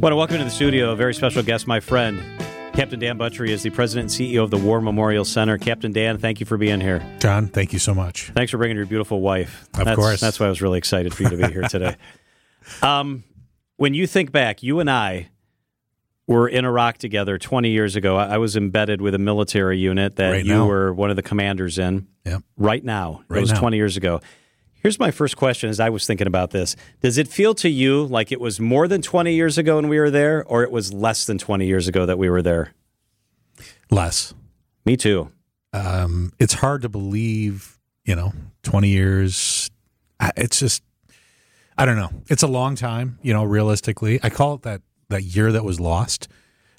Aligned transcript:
want 0.00 0.12
to 0.12 0.16
welcome 0.16 0.38
to 0.38 0.44
the 0.44 0.50
studio 0.50 0.92
a 0.92 0.96
very 0.96 1.12
special 1.12 1.42
guest, 1.42 1.66
my 1.66 1.78
friend. 1.78 2.22
Captain 2.72 2.98
Dan 2.98 3.18
Buttery 3.18 3.52
is 3.52 3.62
the 3.62 3.68
president 3.68 4.18
and 4.18 4.28
CEO 4.28 4.42
of 4.42 4.50
the 4.50 4.56
War 4.56 4.80
Memorial 4.80 5.26
Center. 5.26 5.58
Captain 5.58 5.92
Dan, 5.92 6.16
thank 6.16 6.40
you 6.40 6.46
for 6.46 6.56
being 6.56 6.80
here. 6.80 7.04
John, 7.18 7.48
thank 7.48 7.74
you 7.74 7.78
so 7.78 7.92
much. 7.92 8.30
Thanks 8.34 8.50
for 8.50 8.56
bringing 8.56 8.78
your 8.78 8.86
beautiful 8.86 9.20
wife. 9.20 9.68
Of 9.74 9.84
that's, 9.84 9.96
course. 9.96 10.18
That's 10.18 10.40
why 10.40 10.46
I 10.46 10.48
was 10.48 10.62
really 10.62 10.78
excited 10.78 11.12
for 11.12 11.24
you 11.24 11.28
to 11.28 11.36
be 11.36 11.52
here 11.52 11.68
today. 11.68 11.96
um, 12.82 13.24
when 13.76 13.92
you 13.92 14.06
think 14.06 14.32
back, 14.32 14.62
you 14.62 14.80
and 14.80 14.90
I 14.90 15.28
were 16.26 16.48
in 16.48 16.64
Iraq 16.64 16.96
together 16.96 17.36
20 17.36 17.68
years 17.68 17.94
ago. 17.94 18.16
I 18.16 18.36
I 18.36 18.38
was 18.38 18.56
embedded 18.56 19.02
with 19.02 19.14
a 19.14 19.18
military 19.18 19.78
unit 19.78 20.16
that 20.16 20.30
Right 20.30 20.44
you 20.44 20.64
were 20.64 20.94
one 20.94 21.10
of 21.10 21.16
the 21.16 21.22
commanders 21.22 21.78
in. 21.78 22.06
Yep. 22.24 22.42
Right 22.56 22.82
now. 22.82 23.22
Right 23.28 23.38
it 23.38 23.40
was 23.42 23.52
now. 23.52 23.60
20 23.60 23.76
years 23.76 23.98
ago. 23.98 24.22
Here's 24.82 24.98
my 24.98 25.10
first 25.10 25.36
question 25.36 25.68
as 25.68 25.78
I 25.78 25.90
was 25.90 26.06
thinking 26.06 26.26
about 26.26 26.50
this. 26.52 26.74
Does 27.02 27.18
it 27.18 27.28
feel 27.28 27.54
to 27.56 27.68
you 27.68 28.04
like 28.06 28.32
it 28.32 28.40
was 28.40 28.58
more 28.60 28.88
than 28.88 29.02
20 29.02 29.34
years 29.34 29.58
ago 29.58 29.76
when 29.76 29.88
we 29.88 29.98
were 29.98 30.10
there, 30.10 30.42
or 30.44 30.62
it 30.62 30.70
was 30.70 30.92
less 30.92 31.26
than 31.26 31.36
20 31.36 31.66
years 31.66 31.86
ago 31.86 32.06
that 32.06 32.18
we 32.18 32.30
were 32.30 32.40
there? 32.40 32.72
Less. 33.90 34.32
Me 34.86 34.96
too. 34.96 35.30
um, 35.72 36.32
it's 36.38 36.54
hard 36.54 36.82
to 36.82 36.88
believe, 36.88 37.78
you 38.04 38.16
know, 38.16 38.32
20 38.62 38.88
years. 38.88 39.70
It's 40.36 40.58
just, 40.58 40.82
I 41.76 41.84
don't 41.84 41.96
know. 41.96 42.10
It's 42.28 42.42
a 42.42 42.48
long 42.48 42.74
time, 42.74 43.18
you 43.22 43.32
know, 43.32 43.44
realistically. 43.44 44.18
I 44.22 44.30
call 44.30 44.54
it 44.54 44.62
that, 44.62 44.80
that 45.10 45.22
year 45.22 45.52
that 45.52 45.64
was 45.64 45.78
lost 45.78 46.28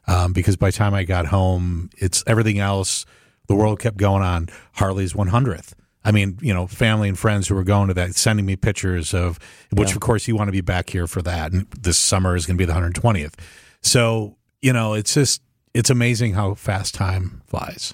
um, 0.08 0.33
because 0.33 0.58
by 0.58 0.70
the 0.70 0.77
time 0.77 0.94
I 0.94 1.03
got 1.03 1.27
home, 1.27 1.89
it's 1.97 2.23
everything 2.27 2.59
else. 2.59 3.05
The 3.47 3.55
world 3.55 3.80
kept 3.80 3.97
going 3.97 4.23
on 4.23 4.49
Harley's 4.73 5.13
100th. 5.13 5.73
I 6.03 6.11
mean, 6.11 6.37
you 6.41 6.53
know, 6.53 6.65
family 6.67 7.07
and 7.09 7.17
friends 7.17 7.47
who 7.47 7.55
were 7.55 7.63
going 7.63 7.87
to 7.89 7.93
that, 7.93 8.15
sending 8.15 8.45
me 8.45 8.55
pictures 8.55 9.13
of, 9.13 9.37
which 9.71 9.89
Yeah. 9.89 9.95
of 9.95 10.01
course 10.01 10.27
you 10.27 10.35
want 10.35 10.47
to 10.47 10.51
be 10.51 10.61
back 10.61 10.89
here 10.89 11.05
for 11.07 11.21
that. 11.21 11.51
And 11.51 11.67
this 11.79 11.97
summer 11.97 12.35
is 12.35 12.45
going 12.45 12.57
to 12.57 12.61
be 12.61 12.65
the 12.65 12.73
120th. 12.73 13.33
So, 13.81 14.35
you 14.61 14.73
know, 14.73 14.93
it's 14.93 15.13
just, 15.13 15.41
it's 15.73 15.89
amazing 15.89 16.33
how 16.33 16.55
fast 16.55 16.95
time 16.95 17.41
flies. 17.45 17.93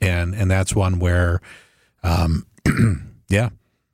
And, 0.00 0.34
and 0.34 0.48
that's 0.50 0.74
one 0.74 1.00
where, 1.00 1.40
um, 2.04 2.46
yeah, 3.28 3.48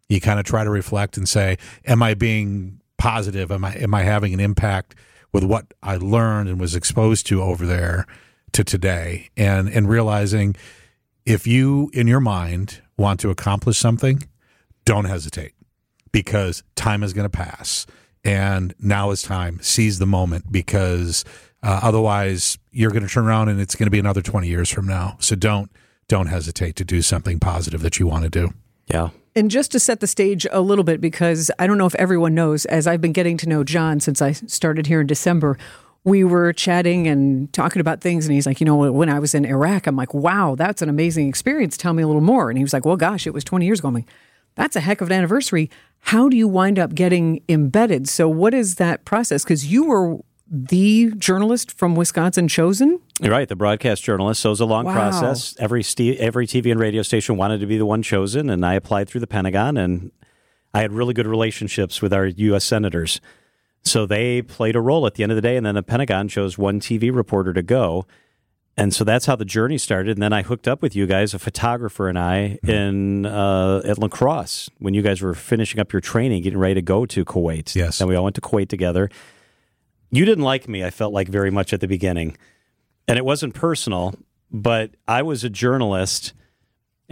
you 0.09 0.21
kind 0.21 0.39
of 0.39 0.45
try 0.45 0.63
to 0.65 0.71
reflect 0.71 1.17
and 1.17 1.27
say, 1.29 1.57
am 1.87 2.03
I 2.03 2.13
being 2.15 2.81
positive? 2.99 3.51
Am 3.51 3.65
I, 3.65 3.75
am 3.77 3.95
I 3.95 4.03
having 4.03 4.35
an 4.35 4.41
impact 4.41 4.95
with 5.33 5.43
what 5.43 5.73
I 5.83 5.97
learned 5.97 6.49
and 6.51 6.61
was 6.61 6.75
exposed 6.75 7.27
to 7.29 7.43
over 7.43 7.65
there 7.67 8.07
to 8.53 8.63
today? 8.63 9.31
And, 9.37 9.69
and 9.69 9.89
realizing 9.89 10.55
if 11.25 11.47
you 11.47 11.91
in 11.95 12.07
your 12.07 12.21
mind 12.21 12.83
want 12.97 13.21
to 13.21 13.31
accomplish 13.31 13.79
something, 13.79 14.23
don't 14.85 15.07
hesitate 15.07 15.53
because 16.13 16.63
time 16.77 17.03
is 17.03 17.13
going 17.13 17.29
to 17.29 17.37
pass. 17.37 17.87
And 18.25 18.75
now 18.79 19.11
is 19.11 19.23
time. 19.23 19.59
Seize 19.61 19.99
the 19.99 20.07
moment 20.07 20.51
because 20.51 21.25
uh, 21.63 21.81
otherwise 21.83 22.57
you're 22.71 22.91
going 22.91 23.03
to 23.03 23.09
turn 23.09 23.27
around 23.27 23.49
and 23.49 23.61
it's 23.61 23.75
going 23.75 23.87
to 23.87 23.91
be 23.91 23.99
another 23.99 24.23
20 24.23 24.49
years 24.49 24.71
from 24.71 24.87
now. 24.87 25.17
So 25.21 25.37
don't 25.37 25.71
don't 26.07 26.27
hesitate 26.27 26.77
to 26.77 26.85
do 26.85 27.01
something 27.01 27.39
positive 27.39 27.81
that 27.81 27.99
you 27.99 28.07
want 28.07 28.25
to 28.25 28.31
do. 28.31 28.53
Yeah. 28.89 29.09
And 29.35 29.51
just 29.51 29.73
to 29.73 29.81
set 29.81 30.01
the 30.01 30.07
stage 30.07 30.47
a 30.53 30.61
little 30.61 30.85
bit, 30.85 31.01
because 31.01 31.51
I 31.59 31.67
don't 31.67 31.79
know 31.79 31.87
if 31.87 31.95
everyone 31.97 32.35
knows, 32.35 32.67
as 32.67 32.87
I've 32.87 33.01
been 33.01 33.13
getting 33.13 33.37
to 33.39 33.49
know 33.49 33.65
John 33.65 34.01
since 34.01 34.23
I 34.23 34.33
started 34.33 34.87
here 34.87 35.01
in 35.01 35.07
December, 35.07 35.59
we 36.05 36.23
were 36.23 36.53
chatting 36.53 37.09
and 37.09 37.51
talking 37.53 37.81
about 37.81 38.01
things. 38.03 38.27
And 38.27 38.35
he's 38.35 38.47
like, 38.47 38.61
you 38.61 38.67
know, 38.67 38.93
when 38.93 39.09
I 39.09 39.19
was 39.19 39.35
in 39.35 39.45
Iraq, 39.47 39.87
I'm 39.87 39.97
like, 39.97 40.13
wow, 40.13 40.55
that's 40.55 40.83
an 40.83 40.89
amazing 40.91 41.29
experience. 41.29 41.77
Tell 41.79 41.95
me 41.95 42.03
a 42.03 42.07
little 42.07 42.21
more. 42.23 42.51
And 42.51 42.59
he 42.59 42.65
was 42.65 42.73
like, 42.75 42.85
well, 42.85 42.97
gosh, 42.97 43.27
it 43.27 43.33
was 43.33 43.43
20 43.43 43.65
years 43.65 43.79
ago. 43.79 43.89
I'm 43.89 43.95
like, 43.95 44.09
that's 44.55 44.77
a 44.77 44.81
heck 44.81 45.01
of 45.01 45.09
an 45.09 45.13
anniversary. 45.17 45.71
How 46.01 46.29
do 46.29 46.37
you 46.37 46.47
wind 46.47 46.79
up 46.79 46.95
getting 46.95 47.43
embedded? 47.49 48.09
So, 48.09 48.29
what 48.29 48.53
is 48.53 48.75
that 48.77 49.05
process? 49.07 49.43
Because 49.45 49.67
you 49.73 49.85
were 49.87 50.19
the 50.51 51.11
journalist 51.17 51.73
from 51.73 51.97
Wisconsin 51.97 52.47
chosen. 52.49 53.01
You're 53.23 53.33
right, 53.33 53.49
the 53.49 53.57
broadcast 53.57 54.05
journalist. 54.05 54.43
So 54.43 54.51
it 54.51 54.53
was 54.53 54.61
a 54.61 54.67
long 54.67 54.85
Wow. 54.85 54.93
process. 54.93 55.57
Every 55.59 55.83
st- 55.83 56.19
every 56.21 56.47
TV 56.47 56.71
and 56.71 56.79
radio 56.79 57.01
station 57.03 57.39
wanted 57.39 57.61
to 57.61 57.67
be 57.67 57.79
the 57.79 57.87
one 57.87 58.03
chosen, 58.03 58.51
and 58.51 58.65
I 58.65 58.75
applied 58.75 59.09
through 59.09 59.23
the 59.23 59.27
Pentagon, 59.27 59.79
and 59.79 60.11
I 60.75 60.83
had 60.83 60.93
really 60.93 61.15
good 61.15 61.27
relationships 61.27 62.03
with 62.03 62.13
our 62.13 62.27
U.S. 62.27 62.65
senators. 62.65 63.21
So 63.85 64.07
they 64.07 64.43
played 64.43 64.77
a 64.77 64.81
role 64.81 65.07
at 65.07 65.15
the 65.15 65.23
end 65.23 65.33
of 65.33 65.37
the 65.37 65.43
day, 65.43 65.57
and 65.57 65.65
then 65.67 65.75
the 65.75 65.83
Pentagon 65.83 66.29
chose 66.29 66.57
one 66.57 66.81
TV 66.81 67.15
reporter 67.15 67.53
to 67.53 67.63
go. 67.63 68.07
And 68.77 68.93
so 68.93 69.05
that's 69.05 69.27
how 69.27 69.37
the 69.37 69.45
journey 69.45 69.79
started. 69.79 70.17
And 70.17 70.23
then 70.23 70.33
I 70.33 70.43
hooked 70.43 70.67
up 70.67 70.83
with 70.83 70.97
you 70.97 71.07
guys, 71.07 71.33
a 71.33 71.39
photographer 71.39 72.09
and 72.09 72.19
I, 72.19 72.59
in 72.65 73.25
uh, 73.25 73.83
at 73.85 73.99
La 73.99 74.09
Crosse 74.09 74.69
when 74.79 74.95
you 74.95 75.03
guys 75.03 75.23
were 75.23 75.35
finishing 75.35 75.81
up 75.81 75.93
your 75.93 76.01
training, 76.01 76.43
getting 76.43 76.59
ready 76.59 76.75
to 76.75 76.83
go 76.83 77.07
to 77.07 77.25
Kuwait. 77.25 77.75
Yes. 77.77 78.01
And 78.01 78.09
we 78.09 78.17
all 78.17 78.25
went 78.25 78.35
to 78.35 78.41
Kuwait 78.41 78.69
together. 78.69 79.11
You 80.11 80.25
didn't 80.25 80.45
like 80.45 80.69
me, 80.69 80.83
I 80.83 80.91
felt 80.91 81.13
like 81.13 81.29
very 81.29 81.51
much 81.51 81.73
at 81.73 81.81
the 81.81 81.87
beginning. 81.87 82.37
And 83.07 83.17
it 83.19 83.25
wasn't 83.25 83.55
personal, 83.55 84.15
but 84.51 84.91
I 85.07 85.23
was 85.23 85.45
a 85.45 85.51
journalist 85.51 86.33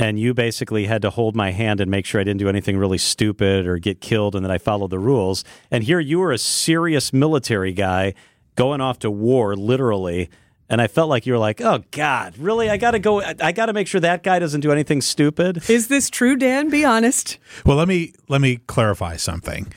and 0.03 0.19
you 0.19 0.35
basically 0.35 0.87
had 0.87 1.01
to 1.03 1.11
hold 1.11 1.37
my 1.37 1.53
hand 1.53 1.81
and 1.81 1.89
make 1.89 2.05
sure 2.05 2.21
I 2.21 2.25
didn't 2.25 2.41
do 2.41 2.49
anything 2.49 2.77
really 2.77 2.99
stupid 2.99 3.69
or 3.69 3.79
get 3.79 4.01
killed 4.01 4.35
and 4.35 4.45
that 4.45 4.51
I 4.51 4.59
followed 4.59 4.91
the 4.91 4.99
rules. 4.99 5.45
And 5.71 5.85
here 5.85 6.01
you 6.01 6.19
were 6.19 6.33
a 6.33 6.39
serious 6.39 7.13
military 7.13 7.73
guy 7.73 8.15
going 8.57 8.81
off 8.81 8.99
to 9.01 9.11
war, 9.13 9.55
literally. 9.55 10.29
And 10.69 10.83
I 10.83 10.89
felt 10.89 11.09
like 11.09 11.25
you 11.25 11.35
were 11.35 11.39
like, 11.39 11.61
oh, 11.61 11.85
God, 11.93 12.37
really? 12.37 12.69
I 12.69 12.79
got 12.79 12.93
to 12.93 12.99
go. 12.99 13.23
I, 13.23 13.37
I 13.41 13.53
got 13.53 13.67
to 13.67 13.73
make 13.73 13.87
sure 13.87 14.01
that 14.01 14.25
guy 14.25 14.41
doesn't 14.41 14.63
do 14.63 14.73
anything 14.73 15.03
stupid. 15.03 15.71
Is 15.71 15.87
this 15.87 16.11
true, 16.11 16.35
Dan? 16.35 16.69
Be 16.69 16.85
honest. 16.85 17.39
Well, 17.65 17.77
let 17.77 17.87
me 17.87 18.13
let 18.29 18.41
me 18.41 18.57
clarify 18.57 19.17
something. 19.17 19.73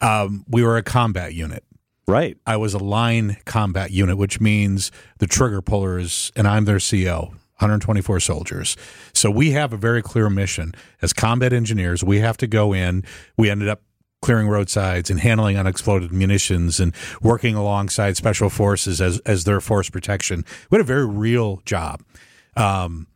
Um, 0.00 0.44
we 0.48 0.64
were 0.64 0.76
a 0.76 0.82
combat 0.82 1.34
unit. 1.34 1.62
Right. 2.08 2.36
I 2.46 2.56
was 2.56 2.74
a 2.74 2.78
line 2.78 3.36
combat 3.44 3.92
unit, 3.92 4.16
which 4.16 4.40
means 4.40 4.90
the 5.18 5.26
trigger 5.26 5.60
pullers, 5.60 6.32
and 6.34 6.48
I'm 6.48 6.64
their 6.64 6.80
CO. 6.80 7.34
124 7.58 8.20
soldiers. 8.20 8.76
So 9.12 9.30
we 9.30 9.52
have 9.52 9.72
a 9.72 9.76
very 9.76 10.02
clear 10.02 10.30
mission 10.30 10.74
as 11.02 11.12
combat 11.12 11.52
engineers. 11.52 12.04
We 12.04 12.20
have 12.20 12.36
to 12.38 12.46
go 12.46 12.72
in. 12.72 13.04
We 13.36 13.50
ended 13.50 13.68
up 13.68 13.82
clearing 14.20 14.48
roadsides 14.48 15.10
and 15.10 15.20
handling 15.20 15.56
unexploded 15.56 16.12
munitions 16.12 16.80
and 16.80 16.94
working 17.22 17.54
alongside 17.54 18.16
special 18.16 18.50
forces 18.50 19.00
as 19.00 19.18
as 19.20 19.44
their 19.44 19.60
force 19.60 19.90
protection. 19.90 20.44
We 20.70 20.76
had 20.76 20.80
a 20.80 20.84
very 20.84 21.06
real 21.06 21.60
job. 21.64 22.02
Um, 22.56 23.06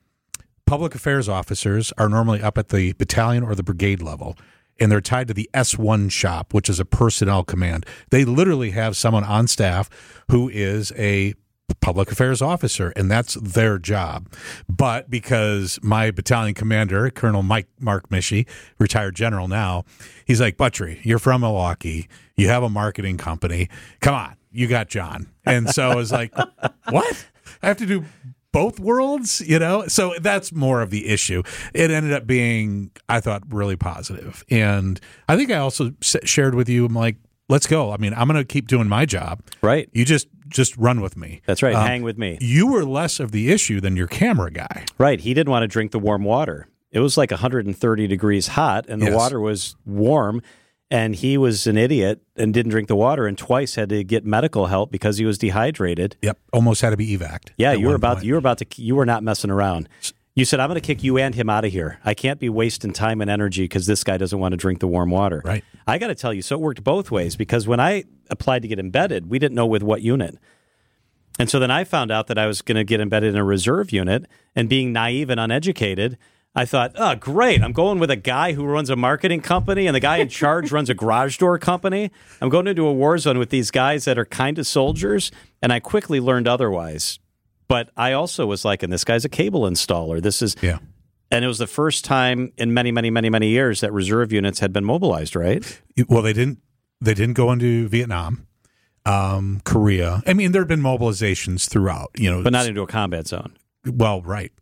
public 0.66 0.94
affairs 0.94 1.28
officers 1.28 1.92
are 1.98 2.08
normally 2.08 2.41
up 2.41 2.56
at 2.56 2.69
the 2.69 2.92
battalion 2.94 3.42
or 3.42 3.54
the 3.54 3.64
brigade 3.64 4.00
level 4.00 4.36
and 4.82 4.91
they're 4.91 5.00
tied 5.00 5.28
to 5.28 5.34
the 5.34 5.48
S1 5.54 6.10
shop, 6.10 6.52
which 6.52 6.69
is 6.69 6.81
a 6.81 6.84
personnel 6.84 7.44
command. 7.44 7.86
They 8.10 8.25
literally 8.25 8.70
have 8.70 8.97
someone 8.97 9.25
on 9.25 9.47
staff 9.47 9.88
who 10.31 10.48
is 10.48 10.92
a 10.97 11.34
public 11.81 12.10
affairs 12.10 12.43
officer, 12.43 12.93
and 12.97 13.10
that's 13.10 13.34
their 13.34 13.78
job. 13.78 14.33
But 14.69 15.10
because 15.10 15.78
my 15.83 16.10
battalion 16.10 16.55
commander, 16.55 17.10
Colonel 17.10 17.43
Mike 17.43 17.69
Mark 17.81 18.09
Mishi, 18.09 18.47
retired 18.78 19.15
general 19.15 19.49
now, 19.49 19.84
he's 20.25 20.41
like, 20.41 20.56
Buttery, 20.56 21.00
you're 21.03 21.19
from 21.19 21.43
Milwaukee. 21.43 22.09
You 22.37 22.49
have 22.49 22.62
a 22.62 22.71
marketing 22.71 23.19
company. 23.19 23.69
Come 24.00 24.15
on, 24.15 24.37
you 24.50 24.66
got 24.66 24.88
John. 24.88 25.28
And 25.44 25.71
so 25.71 25.91
I 25.91 25.94
was 25.94 26.12
like, 26.12 26.32
what? 26.88 27.27
I 27.62 27.69
have 27.69 27.77
to 27.78 27.87
do 27.87 28.05
both 28.53 28.78
worlds, 28.78 29.41
you 29.41 29.59
know? 29.59 29.87
So 29.88 30.15
that's 30.21 30.53
more 30.53 30.82
of 30.82 30.91
the 30.91 31.09
issue. 31.09 31.43
It 31.75 31.91
ended 31.91 32.12
up 32.12 32.27
being, 32.27 32.91
I 33.09 33.21
thought, 33.21 33.43
really 33.49 33.77
positive. 33.77 34.44
And 34.50 35.00
I 35.28 35.37
think 35.37 35.50
I 35.50 35.56
also 35.56 35.93
shared 36.03 36.55
with 36.55 36.69
you, 36.69 36.84
I'm 36.84 36.94
like, 36.94 37.16
let's 37.49 37.66
go. 37.66 37.93
I 37.93 37.97
mean, 37.97 38.15
I'm 38.15 38.28
going 38.28 38.38
to 38.38 38.44
keep 38.44 38.69
doing 38.69 38.88
my 38.88 39.06
job. 39.06 39.43
Right. 39.62 39.88
You 39.93 40.05
just 40.05 40.28
just 40.52 40.76
run 40.76 41.00
with 41.00 41.16
me. 41.16 41.40
That's 41.46 41.62
right. 41.62 41.74
Um, 41.74 41.86
Hang 41.86 42.02
with 42.02 42.18
me. 42.18 42.38
You 42.40 42.66
were 42.68 42.84
less 42.84 43.20
of 43.20 43.32
the 43.32 43.50
issue 43.50 43.80
than 43.80 43.96
your 43.96 44.06
camera 44.06 44.50
guy. 44.50 44.84
Right. 44.98 45.20
He 45.20 45.34
didn't 45.34 45.50
want 45.50 45.62
to 45.64 45.68
drink 45.68 45.90
the 45.92 45.98
warm 45.98 46.24
water. 46.24 46.68
It 46.90 47.00
was 47.00 47.16
like 47.16 47.30
130 47.30 48.06
degrees 48.06 48.48
hot, 48.48 48.84
and 48.88 49.00
the 49.00 49.06
Yes. 49.06 49.14
water 49.16 49.40
was 49.40 49.76
warm. 49.86 50.42
And 50.90 51.16
he 51.16 51.38
was 51.38 51.66
an 51.66 51.78
idiot 51.78 52.20
and 52.36 52.52
didn't 52.52 52.68
drink 52.70 52.86
the 52.88 52.96
water, 52.96 53.26
and 53.26 53.38
twice 53.38 53.76
had 53.76 53.88
to 53.88 54.04
get 54.04 54.26
medical 54.26 54.66
help 54.66 54.93
because 54.93 55.16
he 55.16 55.25
was 55.25 55.38
dehydrated. 55.38 56.16
Yep, 56.20 56.38
almost 56.52 56.82
had 56.82 56.90
to 56.90 56.98
be 56.98 57.16
evac. 57.16 57.48
Yeah, 57.56 57.72
you 57.72 57.88
were 57.88 57.94
about 57.94 58.16
point. 58.16 58.26
you 58.26 58.34
were 58.34 58.38
about 58.38 58.58
to 58.58 58.66
you 58.76 58.94
were 58.96 59.06
not 59.06 59.22
messing 59.22 59.50
around. 59.50 59.88
You 60.34 60.46
said 60.46 60.61
I'm 60.61 60.69
going 60.69 60.81
to 60.81 60.87
kick 60.87 61.05
you 61.05 61.19
and 61.19 61.34
him 61.34 61.50
out 61.50 61.64
of 61.64 61.73
here. 61.73 61.99
I 62.05 62.14
can't 62.14 62.40
be 62.40 62.49
wasting 62.49 62.93
time 62.93 63.20
and 63.20 63.31
energy 63.31 63.64
because 63.64 63.84
this 63.87 64.02
guy 64.02 64.17
doesn't 64.17 64.38
want 64.38 64.52
to 64.52 64.56
drink 64.56 64.81
the 64.81 64.88
warm 64.88 65.11
water. 65.11 65.43
Right. 65.44 65.62
I 65.87 65.99
got 65.99 66.06
to 66.06 66.14
tell 66.14 66.32
you, 66.32 66.40
so 66.40 66.55
it 66.56 66.61
worked 66.61 66.82
both 66.82 67.11
ways 67.11 67.37
because 67.37 67.69
when 67.69 67.81
I 67.81 68.05
applied 68.31 68.62
to 68.62 68.69
get 68.69 68.79
embedded, 68.79 69.29
we 69.29 69.38
didn't 69.38 69.55
know 69.55 69.67
with 69.67 69.82
what 69.82 70.00
unit. 70.00 70.38
And 71.38 71.50
so 71.50 71.58
then 71.58 71.70
I 71.70 71.84
found 71.84 72.11
out 72.11 72.29
that 72.29 72.38
I 72.38 72.46
was 72.46 72.62
going 72.62 72.76
to 72.76 72.84
get 72.84 73.00
embedded 73.00 73.34
in 73.34 73.37
a 73.37 73.44
reserve 73.44 73.93
unit 73.93 74.26
and 74.56 74.69
being 74.69 74.93
naive 74.93 75.29
and 75.29 75.38
uneducated, 75.38 76.17
I 76.55 76.67
thought, 76.67 76.93
oh, 76.96 77.14
great. 77.14 77.62
I'm 77.62 77.73
going 77.73 77.99
with 77.99 78.11
a 78.11 78.17
guy 78.17 78.52
who 78.52 78.64
runs 78.64 78.90
a 78.90 78.96
marketing 78.96 79.40
company 79.40 79.87
and 79.87 79.94
the 79.94 80.00
guy 80.00 80.19
in 80.19 80.29
charge 80.29 80.70
runs 80.70 80.90
a 80.90 80.94
garage 80.94 81.38
door 81.38 81.58
company. 81.58 82.11
I'm 82.40 82.50
going 82.50 82.67
into 82.67 82.87
a 82.87 82.93
war 82.93 83.17
zone 83.17 83.38
with 83.38 83.50
these 83.50 83.70
guys 83.70 84.05
that 84.05 84.19
are 84.19 84.26
kind 84.26 84.58
of 84.58 84.67
soldiers. 84.67 85.31
And 85.62 85.73
I 85.73 85.81
quickly 85.81 86.20
learned 86.20 86.49
otherwise. 86.49 87.19
But 87.72 87.88
I 87.96 88.12
also 88.12 88.44
was 88.44 88.66
like, 88.66 88.82
and 88.82 88.92
this 88.92 89.02
guy's 89.02 89.24
a 89.24 89.30
cable 89.30 89.62
installer. 89.62 90.20
This 90.20 90.42
is, 90.42 90.56
Yeah. 90.60 90.78
and 91.30 91.42
it 91.42 91.48
was 91.48 91.56
the 91.56 91.66
first 91.66 92.04
time 92.04 92.52
in 92.58 92.74
many, 92.74 92.92
many, 92.92 93.08
many, 93.08 93.30
many 93.30 93.48
years 93.48 93.80
that 93.80 93.94
reserve 93.94 94.30
units 94.30 94.58
had 94.60 94.74
been 94.74 94.84
mobilized, 94.84 95.34
right? 95.34 95.64
Well, 96.06 96.20
they 96.20 96.34
didn't. 96.34 96.58
They 97.00 97.14
didn't 97.14 97.34
go 97.34 97.50
into 97.50 97.88
Vietnam. 97.88 98.46
um, 99.06 99.60
Korea. 99.64 100.22
I 100.26 100.34
mean, 100.34 100.52
there 100.52 100.60
have 100.60 100.69
been 100.69 100.82
mobilizations 100.82 101.66
throughout, 101.69 102.10
you 102.16 102.30
know, 102.30 102.42
but 102.42 102.52
not 102.52 102.66
into 102.66 102.82
a 102.82 102.86
combat 102.86 103.26
zone. 103.26 103.56
Well, 103.86 104.20
right. 104.22 104.52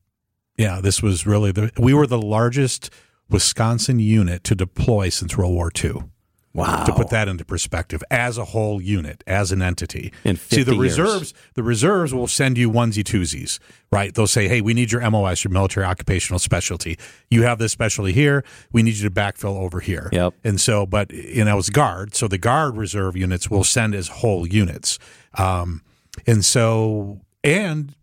Yeah, 0.57 0.81
this 0.81 1.03
was 1.03 1.27
really 1.27 1.51
the 1.53 1.71
we 1.79 1.93
were 1.93 2.07
the 2.07 2.23
largest 2.23 2.91
Wisconsin 3.29 3.99
unit 3.99 4.45
to 4.45 4.55
deploy 4.55 5.09
since 5.11 5.37
World 5.37 5.53
War 5.53 5.71
II. 5.85 6.05
Wow. 6.53 6.85
To 6.85 6.93
put 6.93 7.11
that 7.11 7.29
into 7.29 7.45
perspective, 7.45 8.03
as 8.11 8.37
a 8.37 8.47
whole 8.47 8.81
unit, 8.81 9.23
as 9.25 9.53
an 9.53 9.63
entity. 9.63 10.13
See, 10.25 10.65
the 10.65 10.75
years. 10.75 10.99
reserves, 10.99 11.35
the 11.55 11.63
reserves 11.63 12.13
will 12.13 12.27
send 12.27 12.59
you 12.59 12.69
onesie 12.69 13.05
twosies, 13.05 13.61
right? 13.93 14.13
They'll 14.13 14.27
say, 14.27 14.49
"Hey, 14.49 14.61
we 14.61 14.75
need 14.75 14.91
your 14.91 15.09
MOS, 15.09 15.45
your 15.45 15.53
military 15.53 15.87
occupational 15.87 16.41
specialty. 16.41 16.99
You 17.31 17.45
have 17.45 17.59
this 17.59 17.71
specialty 17.71 18.13
here. 18.13 18.45
We 18.73 18.83
need 18.83 18.97
you 18.97 19.09
to 19.09 19.15
backfill 19.15 19.61
over 19.63 19.79
here." 19.79 20.09
Yep. 20.11 20.35
And 20.43 20.61
so, 20.61 20.87
but 20.87 21.13
you 21.13 21.45
know, 21.45 21.57
it's 21.59 21.71
guard. 21.71 22.17
So 22.17 22.27
the 22.27 22.39
guard 22.39 22.77
reserve 22.77 23.17
units 23.17 23.49
will 23.49 23.65
send 23.65 23.95
as 23.95 24.09
whole 24.09 24.45
units. 24.45 24.99
Um, 25.35 25.83
and 26.27 26.45
so, 26.45 27.21
and 27.45 27.95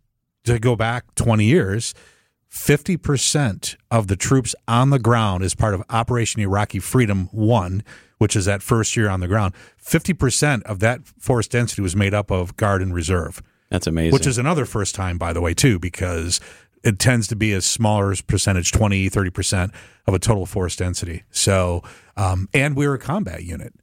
to 0.46 0.58
go 0.58 0.78
back 0.78 1.14
20 1.16 1.44
years, 1.44 1.94
50% 2.50 3.76
of 3.92 4.08
the 4.08 4.16
troops 4.16 4.56
on 4.68 4.90
the 4.90 5.00
ground 5.00 5.44
as 5.44 5.54
part 5.54 5.74
of 5.74 5.84
Operation 5.90 6.42
Iraqi 6.42 6.80
Freedom 6.80 7.28
1, 7.32 7.84
which 8.18 8.36
is 8.36 8.46
that 8.46 8.62
first 8.62 8.96
year 8.96 9.10
on 9.10 9.20
the 9.20 9.28
ground, 9.28 9.54
50% 9.84 10.64
of 10.64 10.80
that 10.80 11.06
force 11.20 11.48
density 11.48 11.82
was 11.82 11.96
made 11.96 12.14
up 12.14 12.32
of 12.32 12.56
guard 12.58 12.82
and 12.82 12.94
reserve, 12.94 13.42
That's 13.70 13.88
amazing. 13.88 14.14
which 14.14 14.28
is 14.28 14.38
another 14.38 14.66
first 14.66 14.96
time, 14.96 15.18
by 15.18 15.34
the 15.34 15.42
way, 15.42 15.54
too, 15.54 15.80
because 15.80 16.40
it 16.84 17.00
tends 17.00 17.28
to 17.28 17.36
be 17.36 17.54
a 17.54 17.62
smaller 17.62 18.16
percentage 18.28 18.72
20, 18.72 19.10
30% 19.10 19.72
of 20.06 20.14
a 20.14 20.20
total 20.20 20.46
force 20.46 20.76
density. 20.76 21.24
So, 21.32 21.84
um, 22.16 22.48
and 22.54 22.76
we 22.76 22.88
were 22.88 22.94
a 22.96 23.00
combat 23.00 23.44
unit. 23.44 23.74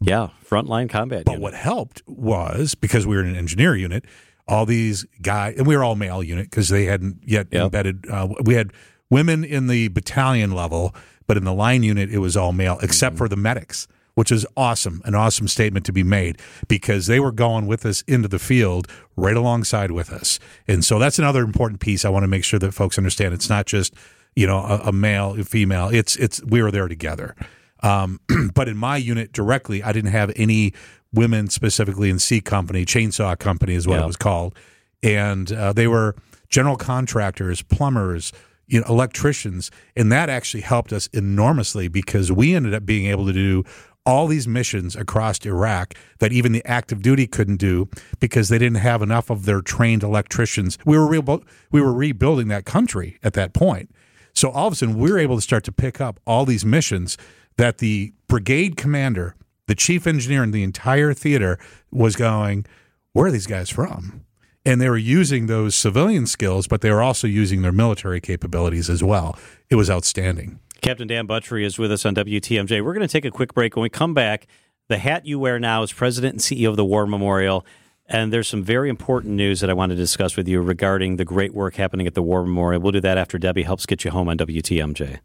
yeah, 0.00 0.28
frontline 0.48 0.88
combat. 0.88 1.24
But 1.24 1.32
unit. 1.32 1.42
what 1.42 1.54
helped 1.54 2.02
was 2.06 2.74
because 2.74 3.06
we 3.06 3.16
were 3.16 3.22
an 3.22 3.36
engineer 3.36 3.76
unit, 3.76 4.04
all 4.48 4.66
these 4.66 5.04
guys, 5.22 5.54
and 5.56 5.66
we 5.66 5.76
were 5.76 5.84
all 5.84 5.94
male 5.96 6.22
unit 6.22 6.50
because 6.50 6.68
they 6.68 6.84
hadn't 6.86 7.18
yet 7.24 7.46
Yep. 7.50 7.62
embedded. 7.62 8.06
Uh, 8.10 8.28
we 8.44 8.54
had 8.54 8.72
women 9.10 9.44
in 9.44 9.66
the 9.68 9.88
battalion 9.88 10.50
level, 10.52 10.94
but 11.30 11.36
in 11.36 11.44
the 11.44 11.52
line 11.54 11.84
unit, 11.84 12.10
it 12.10 12.18
was 12.18 12.36
all 12.36 12.52
male, 12.52 12.76
except 12.82 13.16
for 13.16 13.28
the 13.28 13.36
medics, 13.36 13.86
which 14.14 14.32
is 14.32 14.44
awesome, 14.56 15.00
an 15.04 15.14
awesome 15.14 15.46
statement 15.46 15.86
to 15.86 15.92
be 15.92 16.02
made 16.02 16.36
because 16.66 17.06
they 17.06 17.20
were 17.20 17.30
going 17.30 17.68
with 17.68 17.86
us 17.86 18.02
into 18.08 18.26
the 18.26 18.40
field 18.40 18.88
right 19.14 19.36
alongside 19.36 19.92
with 19.92 20.10
us. 20.10 20.40
And 20.66 20.84
so 20.84 20.98
that's 20.98 21.20
another 21.20 21.42
important 21.42 21.78
piece 21.78 22.04
I 22.04 22.08
want 22.08 22.24
to 22.24 22.26
make 22.26 22.42
sure 22.42 22.58
that 22.58 22.72
folks 22.72 22.98
understand. 22.98 23.32
It's 23.32 23.48
not 23.48 23.66
just, 23.66 23.94
you 24.34 24.44
know, 24.44 24.58
a, 24.58 24.88
a 24.88 24.92
male, 24.92 25.38
a 25.38 25.44
female. 25.44 25.88
It's, 25.88 26.16
it's, 26.16 26.42
we 26.42 26.60
were 26.64 26.72
there 26.72 26.88
together. 26.88 27.36
Um, 27.84 28.18
but 28.52 28.68
in 28.68 28.76
my 28.76 28.96
unit 28.96 29.30
directly, 29.32 29.84
I 29.84 29.92
didn't 29.92 30.10
have 30.10 30.32
any 30.34 30.72
women 31.12 31.46
specifically 31.48 32.10
in 32.10 32.18
C 32.18 32.40
Company, 32.40 32.84
Chainsaw 32.84 33.38
Company 33.38 33.74
is 33.74 33.86
what 33.86 33.98
Yeah. 33.98 34.02
it 34.02 34.06
was 34.08 34.16
called, 34.16 34.56
and 35.04 35.52
uh, 35.52 35.72
they 35.74 35.86
were 35.86 36.16
general 36.48 36.76
contractors, 36.76 37.62
plumbers, 37.62 38.32
you 38.70 38.80
know, 38.80 38.86
electricians, 38.88 39.70
and 39.96 40.12
that 40.12 40.30
actually 40.30 40.60
helped 40.60 40.92
us 40.92 41.08
enormously 41.08 41.88
because 41.88 42.30
we 42.30 42.54
ended 42.54 42.72
up 42.72 42.86
being 42.86 43.06
able 43.06 43.26
to 43.26 43.32
do 43.32 43.64
all 44.06 44.26
these 44.26 44.48
missions 44.48 44.96
across 44.96 45.44
Iraq 45.44 45.94
that 46.20 46.32
even 46.32 46.52
the 46.52 46.64
active 46.64 47.02
duty 47.02 47.26
couldn't 47.26 47.56
do 47.56 47.88
because 48.18 48.48
they 48.48 48.58
didn't 48.58 48.78
have 48.78 49.02
enough 49.02 49.28
of 49.28 49.44
their 49.44 49.60
trained 49.60 50.02
electricians. 50.02 50.78
We 50.86 50.96
were 50.96 51.06
real, 51.06 51.42
we 51.70 51.82
were 51.82 51.92
rebuilding 51.92 52.48
that 52.48 52.64
country 52.64 53.18
at 53.22 53.34
that 53.34 53.52
point. 53.52 53.90
So 54.32 54.50
all 54.50 54.68
of 54.68 54.72
a 54.72 54.76
sudden, 54.76 54.98
we 54.98 55.10
were 55.10 55.18
able 55.18 55.36
to 55.36 55.42
start 55.42 55.64
to 55.64 55.72
pick 55.72 56.00
up 56.00 56.20
all 56.26 56.46
these 56.46 56.64
missions 56.64 57.18
that 57.56 57.78
the 57.78 58.12
brigade 58.28 58.76
commander, 58.76 59.34
the 59.66 59.74
chief 59.74 60.06
engineer 60.06 60.44
in 60.44 60.52
the 60.52 60.62
entire 60.62 61.12
theater, 61.12 61.58
was 61.90 62.16
going, 62.16 62.64
Where 63.12 63.26
are 63.26 63.32
these 63.32 63.48
guys 63.48 63.68
from? 63.68 64.24
And 64.64 64.80
they 64.80 64.88
were 64.88 64.98
using 64.98 65.46
those 65.46 65.74
civilian 65.74 66.26
skills, 66.26 66.66
but 66.66 66.82
they 66.82 66.90
were 66.90 67.02
also 67.02 67.26
using 67.26 67.62
their 67.62 67.72
military 67.72 68.20
capabilities 68.20 68.90
as 68.90 69.02
well. 69.02 69.38
It 69.70 69.76
was 69.76 69.90
outstanding. 69.90 70.60
Captain 70.82 71.08
Dan 71.08 71.26
Buttery 71.26 71.64
is 71.64 71.78
with 71.78 71.92
us 71.92 72.04
on 72.04 72.14
WTMJ. 72.14 72.84
We're 72.84 72.94
going 72.94 73.06
to 73.06 73.12
take 73.12 73.24
a 73.24 73.30
quick 73.30 73.54
break. 73.54 73.76
When 73.76 73.82
we 73.82 73.88
come 73.88 74.14
back, 74.14 74.46
the 74.88 74.98
hat 74.98 75.24
you 75.26 75.38
wear 75.38 75.58
now 75.58 75.82
is 75.82 75.92
President 75.92 76.34
and 76.34 76.40
CEO 76.40 76.68
of 76.68 76.76
the 76.76 76.84
War 76.84 77.06
Memorial. 77.06 77.64
And 78.06 78.32
there's 78.32 78.48
some 78.48 78.62
very 78.62 78.90
important 78.90 79.34
news 79.34 79.60
that 79.60 79.70
I 79.70 79.72
want 79.72 79.90
to 79.90 79.96
discuss 79.96 80.36
with 80.36 80.48
you 80.48 80.60
regarding 80.60 81.16
the 81.16 81.24
great 81.24 81.54
work 81.54 81.76
happening 81.76 82.06
at 82.06 82.14
the 82.14 82.22
War 82.22 82.42
Memorial. 82.42 82.82
We'll 82.82 82.92
do 82.92 83.00
that 83.00 83.16
after 83.16 83.38
Debbie 83.38 83.62
helps 83.62 83.86
get 83.86 84.04
you 84.04 84.10
home 84.10 84.28
on 84.28 84.36
WTMJ. 84.36 85.20